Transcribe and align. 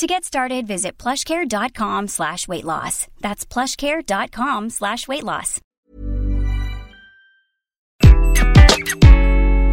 To 0.00 0.06
get 0.06 0.24
started, 0.24 0.66
visit 0.66 0.96
plushcare.com 0.96 2.08
slash 2.08 2.48
weight 2.48 2.64
loss. 2.64 3.06
That's 3.20 3.44
plushcare.com 3.44 4.70
slash 4.70 5.06
weight 5.06 5.24
loss. 5.24 5.60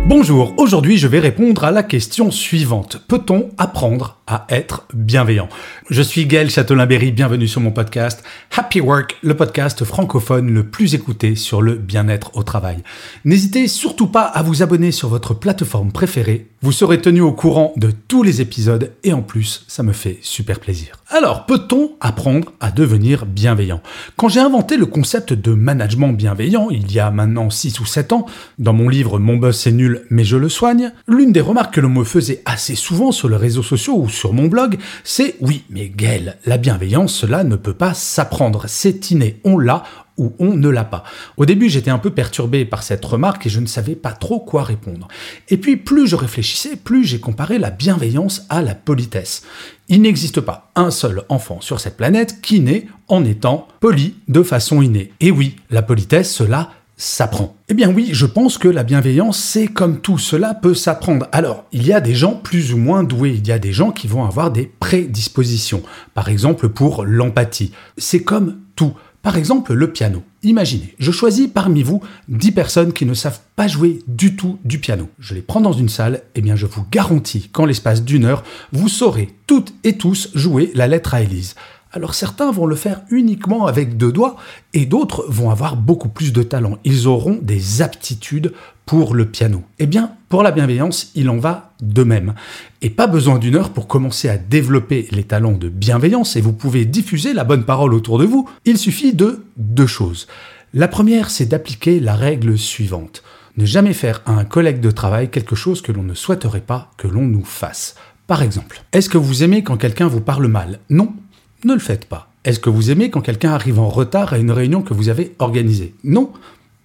Bonjour, 0.06 0.54
aujourd'hui 0.58 0.98
je 0.98 1.08
vais 1.08 1.20
répondre 1.20 1.64
à 1.64 1.72
la 1.72 1.82
question 1.82 2.30
suivante. 2.30 2.98
Peut-on 3.08 3.52
apprendre 3.58 4.17
à 4.28 4.46
être 4.50 4.86
bienveillant 4.94 5.48
Je 5.90 6.02
suis 6.02 6.26
Gaël 6.26 6.50
Châtelain-Berry, 6.50 7.12
bienvenue 7.12 7.48
sur 7.48 7.62
mon 7.62 7.72
podcast 7.72 8.24
Happy 8.56 8.82
Work, 8.82 9.18
le 9.24 9.36
podcast 9.36 9.84
francophone 9.86 10.54
le 10.54 10.64
plus 10.64 10.94
écouté 10.94 11.36
sur 11.36 11.62
le 11.62 11.76
bien-être 11.76 12.36
au 12.36 12.44
travail. 12.44 12.84
N'hésitez 13.24 13.68
surtout 13.68 14.08
pas 14.08 14.24
à 14.24 14.44
vous 14.44 14.62
abonner 14.62 14.92
sur 14.92 15.10
votre 15.10 15.34
plateforme 15.34 15.92
préférée, 15.92 16.48
vous 16.62 16.72
serez 16.72 17.00
tenu 17.00 17.22
au 17.22 17.32
courant 17.32 17.74
de 17.78 17.92
tous 18.08 18.24
les 18.24 18.42
épisodes 18.42 18.92
et 19.04 19.14
en 19.14 19.22
plus 19.22 19.64
ça 19.68 19.84
me 19.84 19.94
fait 19.94 20.18
super 20.22 20.60
plaisir. 20.60 20.98
Alors, 21.10 21.46
peut-on 21.46 21.92
apprendre 22.02 22.52
à 22.60 22.72
devenir 22.72 23.26
bienveillant? 23.26 23.82
Quand 24.18 24.28
j'ai 24.28 24.42
inventé 24.42 24.76
le 24.76 24.88
concept 24.88 25.32
de 25.32 25.54
management 25.54 26.12
bienveillant, 26.12 26.70
il 26.70 26.92
y 26.92 27.00
a 27.00 27.12
maintenant 27.12 27.50
6 27.50 27.80
ou 27.80 27.86
7 27.86 28.12
ans, 28.12 28.26
dans 28.60 28.74
mon 28.74 28.90
livre 28.90 29.20
Mon 29.20 29.38
boss 29.38 29.68
est 29.68 29.72
nul 29.72 30.06
mais 30.10 30.26
je 30.26 30.36
le 30.36 30.50
soigne, 30.50 30.92
l'une 31.08 31.32
des 31.32 31.42
remarques 31.42 31.76
que 31.76 31.82
l'on 31.82 31.90
me 31.90 32.04
faisait 32.04 32.42
assez 32.46 32.76
souvent 32.76 33.12
sur 33.12 33.30
les 33.30 33.38
réseaux 33.38 33.64
sociaux 33.64 33.98
ou 33.98 34.10
sur 34.18 34.34
mon 34.34 34.48
blog, 34.48 34.78
c'est 35.04 35.36
oui, 35.40 35.64
mais 35.70 35.90
Gaël, 35.96 36.38
la 36.46 36.58
bienveillance, 36.58 37.14
cela 37.14 37.44
ne 37.44 37.56
peut 37.56 37.74
pas 37.74 37.94
s'apprendre, 37.94 38.66
c'est 38.68 39.12
inné, 39.12 39.40
on 39.44 39.58
l'a, 39.58 39.84
ou 40.18 40.34
on 40.40 40.56
ne 40.56 40.70
l'a 40.70 40.84
pas. 40.84 41.04
Au 41.38 41.46
début, 41.46 41.70
j'étais 41.70 41.92
un 41.92 42.00
peu 42.00 42.10
perturbé 42.10 42.66
par 42.66 42.84
cette 42.84 43.06
remarque 43.06 43.46
et 43.46 43.50
je 43.50 43.60
ne 43.60 43.68
savais 43.68 43.96
pas 43.96 44.12
trop 44.12 44.40
quoi 44.40 44.64
répondre. 44.64 45.08
Et 45.50 45.58
puis, 45.58 45.78
plus 45.78 46.08
je 46.08 46.16
réfléchissais, 46.16 46.76
plus 46.76 47.06
j'ai 47.06 47.20
comparé 47.20 47.60
la 47.60 47.70
bienveillance 47.70 48.46
à 48.50 48.62
la 48.62 48.74
politesse. 48.74 49.44
Il 49.90 50.02
n'existe 50.02 50.42
pas 50.42 50.72
un 50.76 50.92
seul 50.92 51.24
enfant 51.30 51.62
sur 51.62 51.80
cette 51.80 51.98
planète 51.98 52.42
qui 52.42 52.60
naît 52.60 52.88
en 53.08 53.24
étant 53.24 53.68
poli 53.80 54.16
de 54.28 54.44
façon 54.44 54.82
innée. 54.82 55.14
Et 55.20 55.32
oui, 55.32 55.56
la 55.70 55.82
politesse, 55.82 56.34
cela 56.34 56.72
s'apprend. 56.98 57.56
Eh 57.70 57.74
bien 57.76 57.94
oui, 57.94 58.10
je 58.12 58.26
pense 58.26 58.58
que 58.58 58.68
la 58.68 58.84
bienveillance, 58.84 59.38
c'est 59.38 59.68
comme 59.68 60.02
tout, 60.02 60.18
cela 60.18 60.56
peut 60.56 60.74
s'apprendre. 60.74 61.28
Alors, 61.32 61.66
il 61.72 61.86
y 61.86 61.94
a 61.94 62.02
des 62.02 62.16
gens 62.16 62.34
plus 62.34 62.74
ou 62.74 62.78
moins 62.78 63.04
doués, 63.04 63.36
il 63.38 63.48
y 63.48 63.52
a 63.52 63.60
des 63.60 63.72
gens 63.72 63.92
qui 63.92 64.08
vont 64.08 64.26
avoir 64.26 64.52
des 64.52 64.66
prédispositions, 64.80 65.84
par 66.16 66.28
exemple 66.28 66.70
pour 66.70 67.06
l'empathie. 67.06 67.72
C'est 67.98 68.24
comme 68.24 68.58
tout. 68.76 68.94
Par 69.22 69.36
exemple, 69.36 69.74
le 69.74 69.92
piano. 69.92 70.24
Imaginez, 70.44 70.96
je 71.00 71.12
choisis 71.12 71.48
parmi 71.48 71.84
vous 71.84 72.02
10 72.30 72.52
personnes 72.54 72.94
qui 72.94 73.06
ne 73.06 73.14
savent 73.14 73.42
pas 73.58 73.68
jouer 73.68 74.00
du 74.08 74.36
tout 74.36 74.58
du 74.64 74.80
piano. 74.80 75.10
Je 75.20 75.34
les 75.34 75.42
prends 75.42 75.60
dans 75.60 75.74
une 75.74 75.90
salle, 75.90 76.16
et 76.16 76.22
eh 76.36 76.42
bien 76.42 76.56
je 76.56 76.66
vous 76.66 76.86
garantis 76.90 77.50
qu'en 77.52 77.66
l'espace 77.66 78.04
d'une 78.04 78.24
heure, 78.24 78.44
vous 78.72 78.88
saurez 78.88 79.36
toutes 79.46 79.74
et 79.84 79.98
tous 79.98 80.30
jouer 80.34 80.72
la 80.76 80.88
lettre 80.88 81.14
à 81.14 81.22
Élise. 81.22 81.56
Alors 81.92 82.14
certains 82.14 82.52
vont 82.52 82.66
le 82.66 82.76
faire 82.76 83.02
uniquement 83.10 83.66
avec 83.66 83.98
deux 83.98 84.12
doigts 84.12 84.36
et 84.74 84.86
d'autres 84.86 85.26
vont 85.30 85.50
avoir 85.50 85.78
beaucoup 85.78 86.10
plus 86.10 86.34
de 86.34 86.44
talent. 86.44 86.78
Ils 86.84 87.08
auront 87.08 87.40
des 87.42 87.82
aptitudes 87.82 88.54
pour 88.86 89.16
le 89.16 89.26
piano. 89.26 89.64
Eh 89.80 89.86
bien, 89.86 90.12
pour 90.30 90.44
la 90.44 90.52
bienveillance, 90.52 91.12
il 91.16 91.30
en 91.30 91.38
va 91.38 91.74
de 91.82 92.04
même. 92.04 92.34
Et 92.82 92.90
pas 92.90 93.08
besoin 93.08 93.38
d'une 93.38 93.56
heure 93.56 93.72
pour 93.72 93.88
commencer 93.88 94.30
à 94.30 94.38
développer 94.38 95.08
les 95.12 95.24
talents 95.24 95.58
de 95.58 95.70
bienveillance 95.70 96.36
et 96.36 96.42
vous 96.42 96.54
pouvez 96.54 96.86
diffuser 96.86 97.34
la 97.34 97.44
bonne 97.44 97.66
parole 97.66 97.94
autour 97.94 98.18
de 98.18 98.26
vous. 98.26 98.50
Il 98.66 98.78
suffit 98.78 99.14
de 99.14 99.46
deux 99.58 99.88
choses. 99.88 100.28
La 100.74 100.88
première, 100.88 101.30
c'est 101.30 101.46
d'appliquer 101.46 102.00
la 102.00 102.16
règle 102.16 102.58
suivante. 102.58 103.24
Ne 103.58 103.66
jamais 103.66 103.94
faire 103.94 104.22
à 104.26 104.34
un 104.34 104.46
collègue 104.46 104.82
de 104.82 104.92
travail 104.92 105.30
quelque 105.32 105.56
chose 105.56 105.82
que 105.82 105.92
l'on 105.92 106.04
ne 106.04 106.14
souhaiterait 106.14 106.62
pas 106.62 106.92
que 106.98 107.08
l'on 107.08 107.24
nous 107.24 107.46
fasse. 107.46 107.96
Par 108.28 108.44
exemple, 108.44 108.84
est-ce 108.92 109.10
que 109.10 109.18
vous 109.18 109.44
aimez 109.44 109.64
quand 109.64 109.78
quelqu'un 109.78 110.08
vous 110.08 110.22
parle 110.22 110.48
mal? 110.48 110.80
Non, 110.90 111.14
ne 111.64 111.74
le 111.74 111.80
faites 111.80 112.06
pas. 112.06 112.32
Est-ce 112.44 112.60
que 112.60 112.70
vous 112.70 112.92
aimez 112.92 113.10
quand 113.10 113.22
quelqu'un 113.22 113.52
arrive 113.52 113.80
en 113.80 113.90
retard 113.90 114.34
à 114.34 114.38
une 114.38 114.52
réunion 114.52 114.82
que 114.82 114.94
vous 114.94 115.10
avez 115.10 115.36
organisée? 115.40 115.94
Non, 116.04 116.32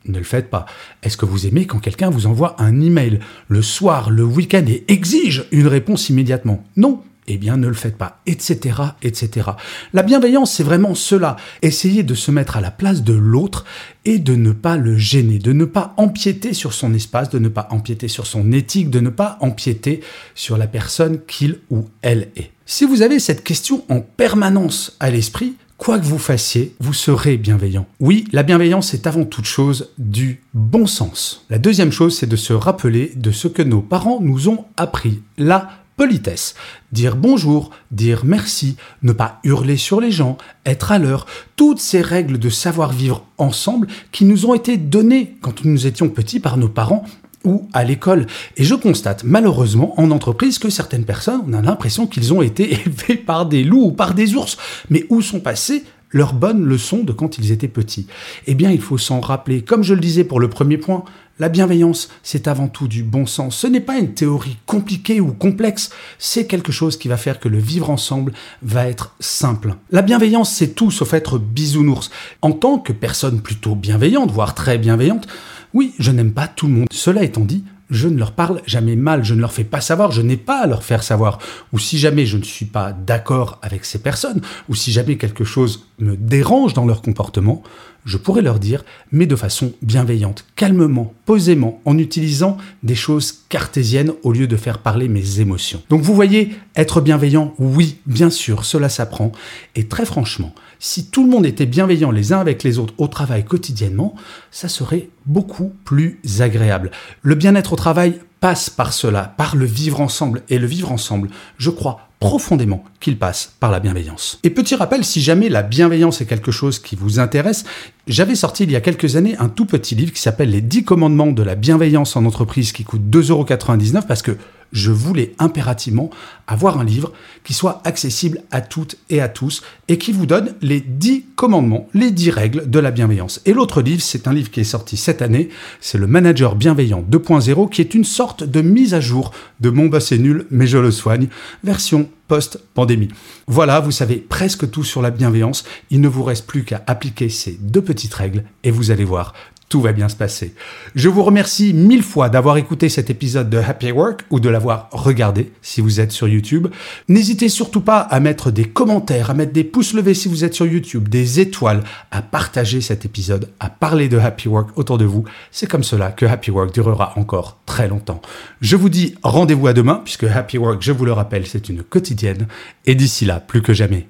ne 0.06 0.18
le 0.18 0.24
faites 0.24 0.50
pas. 0.50 0.66
Est-ce 1.02 1.16
que 1.16 1.26
vous 1.26 1.46
aimez 1.46 1.66
quand 1.66 1.78
quelqu'un 1.78 2.10
vous 2.10 2.26
envoie 2.26 2.60
un 2.60 2.80
email 2.80 3.20
le 3.48 3.62
soir, 3.62 4.10
le 4.10 4.24
week-end 4.24 4.64
et 4.66 4.84
exige 4.88 5.44
une 5.52 5.68
réponse 5.68 6.08
immédiatement? 6.08 6.64
Non, 6.76 7.02
eh 7.28 7.36
bien 7.36 7.56
ne 7.56 7.68
le 7.68 7.74
faites 7.74 7.96
pas, 7.96 8.20
etc., 8.26 8.76
etc. 9.02 9.50
La 9.92 10.02
bienveillance, 10.02 10.52
c'est 10.52 10.62
vraiment 10.62 10.94
cela. 10.94 11.36
Essayer 11.62 12.02
de 12.02 12.14
se 12.14 12.30
mettre 12.30 12.56
à 12.56 12.60
la 12.60 12.70
place 12.70 13.02
de 13.02 13.12
l'autre 13.12 13.64
et 14.04 14.18
de 14.18 14.34
ne 14.34 14.52
pas 14.52 14.76
le 14.76 14.96
gêner, 14.96 15.38
de 15.38 15.52
ne 15.52 15.64
pas 15.64 15.94
empiéter 15.96 16.52
sur 16.52 16.72
son 16.72 16.94
espace, 16.94 17.30
de 17.30 17.38
ne 17.38 17.48
pas 17.48 17.68
empiéter 17.70 18.08
sur 18.08 18.26
son 18.26 18.52
éthique, 18.52 18.90
de 18.90 19.00
ne 19.00 19.10
pas 19.10 19.38
empiéter 19.40 20.00
sur 20.34 20.58
la 20.58 20.66
personne 20.66 21.20
qu'il 21.26 21.58
ou 21.70 21.86
elle 22.02 22.28
est. 22.36 22.50
Si 22.66 22.84
vous 22.84 23.02
avez 23.02 23.18
cette 23.18 23.44
question 23.44 23.84
en 23.88 24.00
permanence 24.00 24.96
à 24.98 25.10
l'esprit, 25.10 25.54
quoi 25.82 25.98
que 25.98 26.04
vous 26.04 26.18
fassiez, 26.18 26.74
vous 26.78 26.92
serez 26.94 27.36
bienveillant. 27.36 27.86
Oui, 27.98 28.24
la 28.32 28.44
bienveillance 28.44 28.94
est 28.94 29.06
avant 29.06 29.24
toute 29.24 29.46
chose 29.46 29.90
du 29.98 30.40
bon 30.54 30.86
sens. 30.86 31.44
La 31.50 31.58
deuxième 31.58 31.90
chose, 31.90 32.16
c'est 32.16 32.28
de 32.28 32.36
se 32.36 32.52
rappeler 32.52 33.12
de 33.16 33.32
ce 33.32 33.48
que 33.48 33.62
nos 33.62 33.82
parents 33.82 34.20
nous 34.20 34.48
ont 34.48 34.64
appris. 34.76 35.22
La 35.38 35.81
politesse. 35.96 36.54
Dire 36.92 37.16
bonjour, 37.16 37.70
dire 37.90 38.22
merci, 38.24 38.76
ne 39.02 39.12
pas 39.12 39.40
hurler 39.44 39.76
sur 39.76 40.00
les 40.00 40.10
gens, 40.10 40.38
être 40.66 40.92
à 40.92 40.98
l'heure, 40.98 41.26
toutes 41.56 41.80
ces 41.80 42.00
règles 42.00 42.38
de 42.38 42.48
savoir-vivre 42.48 43.26
ensemble 43.38 43.86
qui 44.10 44.24
nous 44.24 44.46
ont 44.46 44.54
été 44.54 44.76
données 44.76 45.36
quand 45.40 45.64
nous 45.64 45.86
étions 45.86 46.08
petits 46.08 46.40
par 46.40 46.56
nos 46.56 46.68
parents 46.68 47.04
ou 47.44 47.68
à 47.72 47.84
l'école. 47.84 48.26
Et 48.56 48.64
je 48.64 48.74
constate 48.74 49.24
malheureusement 49.24 49.98
en 50.00 50.10
entreprise 50.10 50.58
que 50.58 50.70
certaines 50.70 51.04
personnes, 51.04 51.42
on 51.46 51.52
a 51.52 51.62
l'impression 51.62 52.06
qu'ils 52.06 52.32
ont 52.32 52.42
été 52.42 52.72
élevés 52.86 53.16
par 53.16 53.46
des 53.46 53.64
loups 53.64 53.86
ou 53.86 53.92
par 53.92 54.14
des 54.14 54.34
ours. 54.34 54.56
Mais 54.90 55.06
où 55.10 55.22
sont 55.22 55.40
passées 55.40 55.84
leurs 56.10 56.34
bonnes 56.34 56.64
leçons 56.64 57.02
de 57.02 57.12
quand 57.12 57.38
ils 57.38 57.52
étaient 57.52 57.68
petits? 57.68 58.06
Eh 58.46 58.54
bien, 58.54 58.70
il 58.70 58.80
faut 58.80 58.98
s'en 58.98 59.20
rappeler. 59.20 59.62
Comme 59.62 59.82
je 59.82 59.94
le 59.94 60.00
disais 60.00 60.24
pour 60.24 60.40
le 60.40 60.48
premier 60.48 60.78
point, 60.78 61.04
la 61.42 61.48
bienveillance, 61.48 62.08
c'est 62.22 62.46
avant 62.46 62.68
tout 62.68 62.86
du 62.86 63.02
bon 63.02 63.26
sens. 63.26 63.56
Ce 63.56 63.66
n'est 63.66 63.80
pas 63.80 63.98
une 63.98 64.14
théorie 64.14 64.58
compliquée 64.64 65.20
ou 65.20 65.32
complexe, 65.32 65.90
c'est 66.16 66.46
quelque 66.46 66.70
chose 66.70 66.96
qui 66.96 67.08
va 67.08 67.16
faire 67.16 67.40
que 67.40 67.48
le 67.48 67.58
vivre 67.58 67.90
ensemble 67.90 68.32
va 68.62 68.86
être 68.86 69.16
simple. 69.18 69.74
La 69.90 70.02
bienveillance, 70.02 70.52
c'est 70.52 70.76
tout 70.76 70.92
sauf 70.92 71.14
être 71.14 71.40
bisounours. 71.40 72.12
En 72.42 72.52
tant 72.52 72.78
que 72.78 72.92
personne 72.92 73.40
plutôt 73.40 73.74
bienveillante, 73.74 74.30
voire 74.30 74.54
très 74.54 74.78
bienveillante, 74.78 75.26
oui, 75.74 75.94
je 75.98 76.12
n'aime 76.12 76.32
pas 76.32 76.46
tout 76.46 76.68
le 76.68 76.74
monde. 76.74 76.86
Cela 76.92 77.24
étant 77.24 77.44
dit, 77.44 77.64
je 77.92 78.08
ne 78.08 78.18
leur 78.18 78.32
parle 78.32 78.62
jamais 78.66 78.96
mal, 78.96 79.22
je 79.22 79.34
ne 79.34 79.40
leur 79.40 79.52
fais 79.52 79.64
pas 79.64 79.80
savoir, 79.80 80.10
je 80.10 80.22
n'ai 80.22 80.36
pas 80.36 80.62
à 80.62 80.66
leur 80.66 80.82
faire 80.82 81.02
savoir. 81.02 81.38
Ou 81.72 81.78
si 81.78 81.98
jamais 81.98 82.26
je 82.26 82.38
ne 82.38 82.42
suis 82.42 82.64
pas 82.64 82.92
d'accord 82.92 83.58
avec 83.62 83.84
ces 83.84 84.00
personnes, 84.00 84.40
ou 84.68 84.74
si 84.74 84.90
jamais 84.90 85.16
quelque 85.16 85.44
chose 85.44 85.86
me 85.98 86.16
dérange 86.16 86.72
dans 86.72 86.86
leur 86.86 87.02
comportement, 87.02 87.62
je 88.04 88.16
pourrais 88.16 88.42
leur 88.42 88.58
dire, 88.58 88.84
mais 89.12 89.26
de 89.26 89.36
façon 89.36 89.72
bienveillante, 89.82 90.44
calmement, 90.56 91.14
posément, 91.24 91.80
en 91.84 91.98
utilisant 91.98 92.56
des 92.82 92.96
choses 92.96 93.44
cartésiennes 93.48 94.12
au 94.22 94.32
lieu 94.32 94.46
de 94.46 94.56
faire 94.56 94.78
parler 94.78 95.06
mes 95.08 95.40
émotions. 95.40 95.82
Donc 95.88 96.00
vous 96.02 96.14
voyez, 96.14 96.56
être 96.74 97.00
bienveillant, 97.00 97.54
oui, 97.58 97.98
bien 98.06 98.30
sûr, 98.30 98.64
cela 98.64 98.88
s'apprend. 98.88 99.30
Et 99.76 99.86
très 99.86 100.04
franchement, 100.04 100.52
si 100.84 101.06
tout 101.06 101.22
le 101.22 101.30
monde 101.30 101.46
était 101.46 101.64
bienveillant 101.64 102.10
les 102.10 102.32
uns 102.32 102.40
avec 102.40 102.64
les 102.64 102.80
autres 102.80 102.92
au 102.98 103.06
travail 103.06 103.44
quotidiennement, 103.44 104.16
ça 104.50 104.68
serait 104.68 105.10
beaucoup 105.26 105.72
plus 105.84 106.18
agréable. 106.40 106.90
Le 107.22 107.36
bien-être 107.36 107.74
au 107.74 107.76
travail 107.76 108.18
passe 108.40 108.68
par 108.68 108.92
cela, 108.92 109.32
par 109.36 109.54
le 109.54 109.64
vivre 109.64 110.00
ensemble. 110.00 110.42
Et 110.48 110.58
le 110.58 110.66
vivre 110.66 110.90
ensemble, 110.90 111.30
je 111.56 111.70
crois 111.70 112.08
profondément 112.18 112.82
qu'il 112.98 113.16
passe 113.16 113.54
par 113.60 113.70
la 113.70 113.78
bienveillance. 113.78 114.40
Et 114.42 114.50
petit 114.50 114.74
rappel, 114.74 115.04
si 115.04 115.22
jamais 115.22 115.48
la 115.48 115.62
bienveillance 115.62 116.20
est 116.20 116.26
quelque 116.26 116.50
chose 116.50 116.80
qui 116.80 116.96
vous 116.96 117.20
intéresse, 117.20 117.64
j'avais 118.06 118.34
sorti 118.34 118.64
il 118.64 118.70
y 118.70 118.76
a 118.76 118.80
quelques 118.80 119.16
années 119.16 119.36
un 119.38 119.48
tout 119.48 119.66
petit 119.66 119.94
livre 119.94 120.12
qui 120.12 120.20
s'appelle 120.20 120.50
Les 120.50 120.60
10 120.60 120.84
commandements 120.84 121.32
de 121.32 121.42
la 121.42 121.54
bienveillance 121.54 122.16
en 122.16 122.24
entreprise 122.24 122.72
qui 122.72 122.84
coûte 122.84 123.02
2,99€ 123.10 124.06
parce 124.06 124.22
que 124.22 124.36
je 124.72 124.90
voulais 124.90 125.34
impérativement 125.38 126.10
avoir 126.46 126.80
un 126.80 126.84
livre 126.84 127.12
qui 127.44 127.52
soit 127.52 127.80
accessible 127.84 128.42
à 128.50 128.60
toutes 128.60 128.96
et 129.10 129.20
à 129.20 129.28
tous 129.28 129.62
et 129.88 129.98
qui 129.98 130.12
vous 130.12 130.26
donne 130.26 130.54
les 130.62 130.80
10 130.80 131.26
commandements, 131.36 131.88
les 131.94 132.10
10 132.10 132.30
règles 132.30 132.70
de 132.70 132.78
la 132.78 132.90
bienveillance. 132.90 133.40
Et 133.44 133.52
l'autre 133.52 133.82
livre, 133.82 134.02
c'est 134.02 134.26
un 134.26 134.32
livre 134.32 134.50
qui 134.50 134.60
est 134.60 134.64
sorti 134.64 134.96
cette 134.96 135.22
année, 135.22 135.50
c'est 135.80 135.98
le 135.98 136.06
Manager 136.06 136.56
Bienveillant 136.56 137.04
2.0 137.08 137.68
qui 137.68 137.82
est 137.82 137.94
une 137.94 138.04
sorte 138.04 138.44
de 138.44 138.62
mise 138.62 138.94
à 138.94 139.00
jour 139.00 139.32
de 139.60 139.70
Mon 139.70 139.86
boss 139.86 140.10
est 140.12 140.18
nul 140.18 140.46
mais 140.50 140.66
je 140.66 140.78
le 140.78 140.90
soigne, 140.90 141.28
version 141.62 142.08
post-pandémie. 142.28 143.08
Voilà, 143.46 143.80
vous 143.80 143.90
savez 143.90 144.16
presque 144.16 144.70
tout 144.70 144.84
sur 144.84 145.02
la 145.02 145.10
bienveillance. 145.10 145.64
Il 145.90 146.00
ne 146.00 146.08
vous 146.08 146.24
reste 146.24 146.46
plus 146.46 146.64
qu'à 146.64 146.82
appliquer 146.86 147.28
ces 147.28 147.52
deux 147.52 147.82
petites 147.82 148.14
règles 148.14 148.44
et 148.64 148.70
vous 148.70 148.90
allez 148.90 149.04
voir, 149.04 149.34
tout 149.72 149.80
va 149.80 149.94
bien 149.94 150.10
se 150.10 150.16
passer. 150.16 150.52
Je 150.94 151.08
vous 151.08 151.22
remercie 151.22 151.72
mille 151.72 152.02
fois 152.02 152.28
d'avoir 152.28 152.58
écouté 152.58 152.90
cet 152.90 153.08
épisode 153.08 153.48
de 153.48 153.56
Happy 153.56 153.90
Work 153.90 154.26
ou 154.28 154.38
de 154.38 154.50
l'avoir 154.50 154.90
regardé 154.92 155.50
si 155.62 155.80
vous 155.80 155.98
êtes 155.98 156.12
sur 156.12 156.28
YouTube. 156.28 156.68
N'hésitez 157.08 157.48
surtout 157.48 157.80
pas 157.80 158.00
à 158.00 158.20
mettre 158.20 158.50
des 158.50 158.66
commentaires, 158.66 159.30
à 159.30 159.34
mettre 159.34 159.54
des 159.54 159.64
pouces 159.64 159.94
levés 159.94 160.12
si 160.12 160.28
vous 160.28 160.44
êtes 160.44 160.52
sur 160.52 160.66
YouTube, 160.66 161.08
des 161.08 161.40
étoiles, 161.40 161.82
à 162.10 162.20
partager 162.20 162.82
cet 162.82 163.06
épisode, 163.06 163.48
à 163.60 163.70
parler 163.70 164.10
de 164.10 164.18
Happy 164.18 164.46
Work 164.46 164.76
autour 164.76 164.98
de 164.98 165.06
vous. 165.06 165.24
C'est 165.50 165.70
comme 165.70 165.84
cela 165.84 166.10
que 166.10 166.26
Happy 166.26 166.50
Work 166.50 166.74
durera 166.74 167.14
encore 167.16 167.56
très 167.64 167.88
longtemps. 167.88 168.20
Je 168.60 168.76
vous 168.76 168.90
dis 168.90 169.14
rendez-vous 169.22 169.68
à 169.68 169.72
demain 169.72 170.02
puisque 170.04 170.24
Happy 170.24 170.58
Work, 170.58 170.82
je 170.82 170.92
vous 170.92 171.06
le 171.06 171.14
rappelle, 171.14 171.46
c'est 171.46 171.70
une 171.70 171.82
quotidienne. 171.82 172.46
Et 172.84 172.94
d'ici 172.94 173.24
là, 173.24 173.40
plus 173.40 173.62
que 173.62 173.72
jamais, 173.72 174.06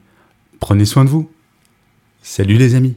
prenez 0.59 0.87
soin 0.87 1.05
de 1.05 1.11
vous. 1.11 1.31
Salut 2.21 2.57
les 2.57 2.75
amis. 2.75 2.97